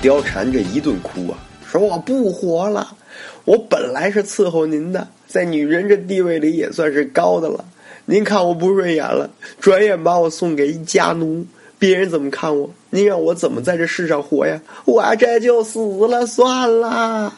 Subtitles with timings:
[0.00, 1.38] 貂蝉这一顿哭啊，
[1.68, 2.96] 说我不活了。
[3.44, 7.64] 我本来是伺候您的，在女人这地位里也算是高的了。
[8.04, 9.28] 您看我不顺眼了，
[9.60, 11.44] 转眼把我送给一家奴，
[11.80, 12.70] 别人怎么看我？
[12.90, 14.60] 您让我怎么在这世上活呀？
[14.84, 17.34] 我这就死了算了。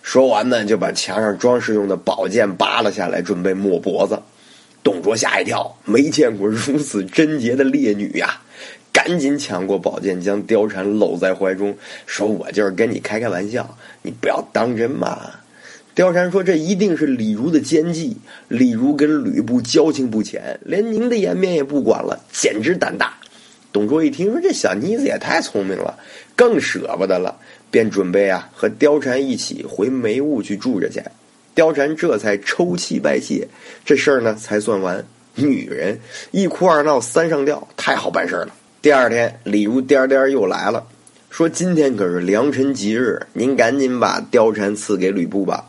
[0.00, 4.18] 说完呢，就把墙上装饰用的宝剑扒了下来，准备抹脖子。
[4.82, 8.40] 董卓吓一跳，没见过如此贞洁的烈女呀。
[8.98, 11.72] 赶紧抢过宝剑，将貂蝉搂在怀中，
[12.04, 15.30] 说：“我就是跟你开开玩笑，你不要当真嘛。”
[15.94, 18.16] 貂蝉说：“这一定是李儒的奸计。
[18.48, 23.16] 李儒跟吕布交情不浅，连您的颜面也不管了，简直胆大。”
[23.72, 25.96] 董卓一听说这小妮子也太聪明了，
[26.34, 27.38] 更舍不得了，
[27.70, 31.00] 便准备啊和貂蝉一起回梅坞去住着去。
[31.54, 33.46] 貂蝉这才抽泣拜谢，
[33.84, 35.06] 这事儿呢才算完。
[35.36, 36.00] 女人
[36.32, 38.52] 一哭二闹三上吊，太好办事儿了。
[38.88, 40.82] 第二天，李儒颠颠又来了，
[41.28, 45.62] 说：“今天可是良辰吉日，您赶紧把貂蝉赐给吕布吧。”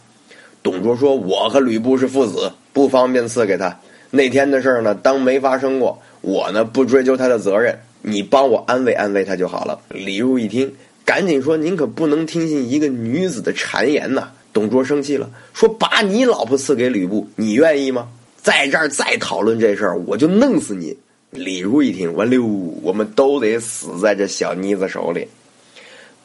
[0.63, 3.77] 董卓说：“我和吕布是父子，不方便赐给他。
[4.09, 6.01] 那天的事儿呢，当没发生过。
[6.21, 10.73] 我呢，不追究他的责任，你帮我安慰安慰他就好了。”李儒一听，
[11.03, 18.07] 赶紧说：“您可不能听信一个女子的谗言呐！”董卓生气了，说：“把你老婆赐给吕布，你愿意吗？
[18.37, 20.97] 在这儿再讨论这事儿，我就弄死你！”
[21.31, 22.43] 李儒一听，完溜，
[22.81, 25.27] 我们都得死在这小妮子手里。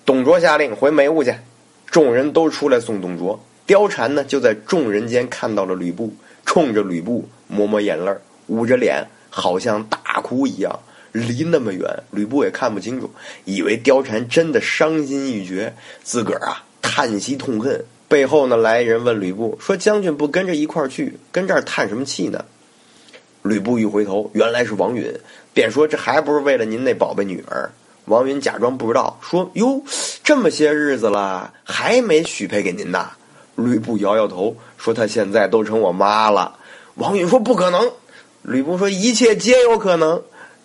[0.06, 1.34] 董卓下令回梅坞去，
[1.90, 3.38] 众人都出来送董卓。
[3.66, 6.10] 貂蝉呢，就在众人间看到了吕布，
[6.46, 8.10] 冲着吕布抹抹眼泪，
[8.46, 10.80] 捂着脸，好像大哭一样。
[11.12, 13.10] 离那么远，吕布也看不清楚，
[13.44, 17.84] 以为貂蝉真的伤心欲绝，自个儿啊叹息痛恨。
[18.08, 22.42] 背后呢，来人问吕布说：“将军不跟着一块儿去，跟这儿叹什么气呢？”
[23.44, 25.14] 吕布一回头，原来是王允，
[25.52, 27.70] 便说：“这还不是为了您那宝贝女儿？”
[28.06, 29.82] 王允假装不知道，说：“哟，
[30.22, 33.10] 这么些日子了，还没许配给您呐？”
[33.56, 36.56] 吕布摇摇头，说：“她现在都成我妈了。”
[36.96, 37.92] 王允说：“不可能。”
[38.40, 40.22] 吕布说：“一切皆有可能。”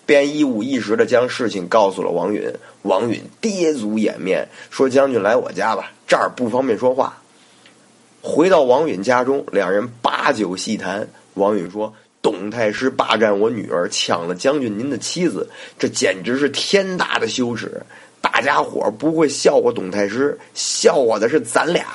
[0.07, 2.49] 便一五一十的将事情告诉了王允。
[2.83, 7.17] 王允跌足掩面，说：“将军来我家吧，这儿不方便说话。”
[8.23, 11.05] 回到王允家中，两人把酒细谈。
[11.33, 11.93] 王允说。
[12.21, 17.81] 董太师霸占我女儿，抢了将军您的妻子，这简直是天大的羞耻！
[18.21, 21.85] 大家伙不会笑话董太师，笑话的是咱俩。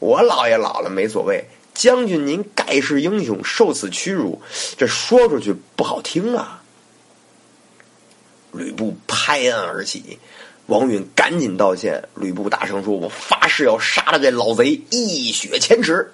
[0.00, 1.44] 我老爷老了没所谓，
[1.74, 4.40] 将军您盖世英雄，受此屈辱，
[4.76, 6.62] 这说出去不好听啊！
[8.52, 10.18] 吕布拍案而起，
[10.66, 12.02] 王允赶紧道歉。
[12.16, 16.10] 吕布大声说：“我发誓要杀了这老贼，一雪前耻。”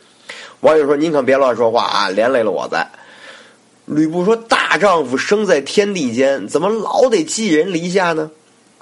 [0.60, 2.86] 王允说：“您可别乱说话啊，连累了我在。”
[3.86, 8.30] 吕布说：“大丈夫生在天地间，怎么老得寄人篱下呢？”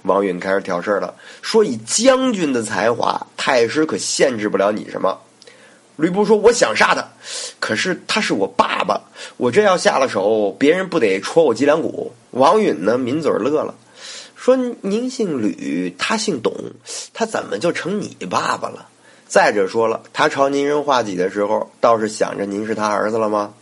[0.04, 5.18] 王允开始挑事了，说：“以将军的才华，太师可限制不了你什么。”
[5.96, 7.06] 吕布说：“我想杀他，
[7.60, 9.00] 可是他是我爸爸，
[9.36, 13.74] 我这要下了手，别人不得戳我脊梁骨？”王允呢，抿嘴乐了，
[14.34, 16.54] 说：“您姓吕，他姓董，
[17.12, 18.86] 他怎么就成你爸爸了？
[19.26, 23.52] 再者说了，他朝您扔画戟的时候，倒是想着您是他儿子了吗？”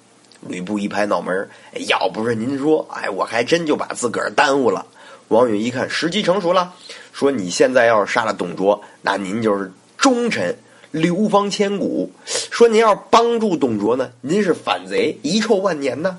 [0.49, 1.49] 吕布一拍脑门
[1.89, 4.87] 要不是您说，哎，我还真就把自个儿耽误了。
[5.29, 6.73] 王允一看时机成熟了，
[7.13, 10.57] 说：“你现在要是杀了董卓，那您就是忠臣，
[10.91, 16.19] 流芳千古；说您要是帮助董卓呢，您是反贼，遗臭万年呢。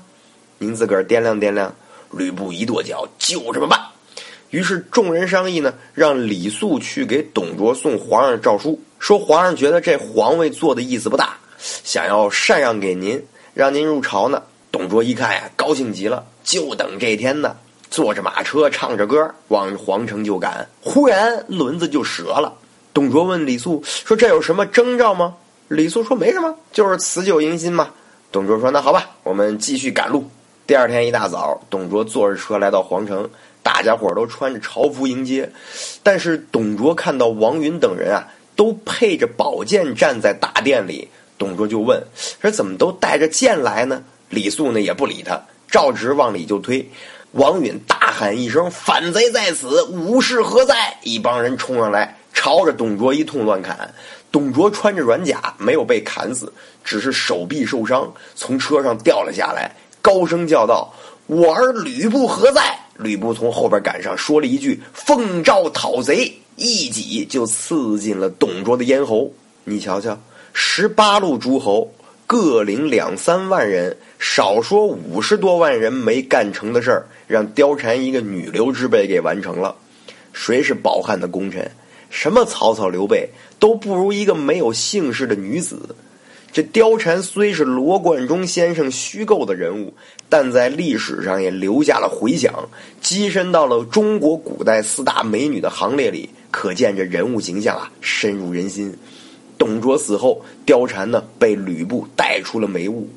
[0.58, 1.74] 您自个儿掂量掂量。”
[2.14, 3.80] 吕布一跺脚，就这么办。
[4.50, 13.18] 于是众人商议呢，让李肃去给董卓送皇上诏书，说皇上觉得这皇位坐的意思不大，想要禅让给您。
[13.54, 14.42] 让您入朝呢。
[14.70, 17.56] 董卓一看呀，高兴极了，就等这天呢。
[17.90, 20.66] 坐着马车，唱着歌，往皇城就赶。
[20.80, 22.54] 忽然轮子就折了。
[22.94, 25.34] 董卓问李肃说：“这有什么征兆吗？”
[25.68, 27.90] 李肃说：“没什么，就是辞旧迎新嘛。”
[28.32, 30.26] 董卓说：“那好吧，我们继续赶路。”
[30.66, 33.28] 第二天一大早，董卓坐着车来到皇城，
[33.62, 35.52] 大家伙都穿着朝服迎接。
[36.02, 38.26] 但是董卓看到王允等人啊，
[38.56, 41.08] 都配着宝剑站在大殿里。
[41.42, 42.00] 董卓就问
[42.40, 44.00] ：“说怎么都带着剑来呢？”
[44.30, 46.88] 李肃呢也不理他，照直往里就推。
[47.32, 53.92] 王允大喊一声：“反贼在此，武士何在？”一帮人冲上来，朝着董卓一通乱砍。
[54.30, 56.52] 董卓穿着软甲，没有被砍死，
[56.84, 60.94] 只是手臂受伤，从车上掉了下来，高声叫道
[61.26, 69.32] ：“我儿吕布何在？”吕布从后边赶上，说了一句：“奉诏讨贼。”一戟就刺进了董卓的咽喉。
[69.64, 70.16] 你瞧瞧，
[70.52, 71.92] 十八路诸侯
[72.26, 77.06] 各领两三万人，少说五十多万人没干成的事儿。
[77.26, 79.74] 让貂蝉一个女流之辈给完成了，
[80.32, 81.70] 谁是饱汉的功臣？
[82.10, 85.96] 什么曹操、刘备都不如一个没有姓氏的女子。
[86.52, 89.94] 这貂蝉虽是罗贯中先生虚构的人物，
[90.28, 92.68] 但在历史上也留下了回响，
[93.02, 96.28] 跻身到了中国古代四大美女的行列里。
[96.50, 98.94] 可见这人物形象啊，深入人心。
[99.62, 103.08] 董卓死后，貂蝉呢被吕布带出了梅屋。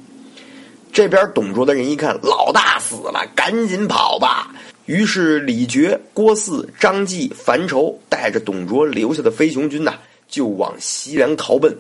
[0.94, 4.54] 这边董卓的人一看老大死了，赶紧跑吧。
[4.86, 9.96] 于是李傕、郭汜、张继、樊稠带着董卓留下的飞熊军呐，
[10.28, 11.76] 就往西凉逃奔。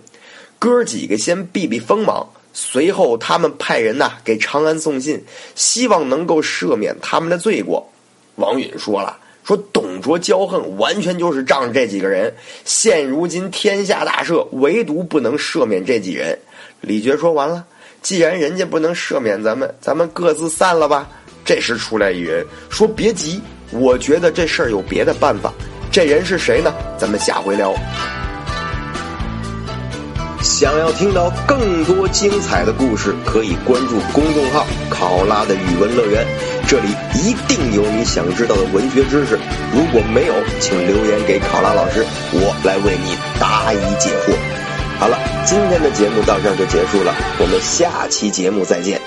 [0.58, 5.24] 哥几个先避避锋芒，随后他们派人呐给长安送信，
[5.54, 7.88] 希望能够赦免他们的罪过。
[8.38, 12.34] 王允说了，说董董卓骄横，完全就是仗着这几个人。
[12.66, 16.38] 现如今天下大赦，唯独不能赦免这几人。
[16.82, 17.64] 李傕说完了。
[18.02, 21.08] 既然人家不能赦免咱们，咱们各自散了吧。
[21.46, 25.54] 这时出来一人说：“别急，我觉得这事儿有别的办法。
[25.92, 26.74] 这人是谁呢？
[26.98, 27.74] 咱们下回聊。”
[30.44, 36.28] 想要听到更多精彩的故事，可以关注公众号“考拉的语文乐园”，
[36.68, 39.38] 这里一定有你想知道的文学知识。
[39.72, 42.04] 如果没有，请留言给考拉老师，
[42.34, 44.34] 我来为你答疑解惑。
[45.00, 49.00] 好了，今天的节目到这儿就结束了，我们下期节目再见。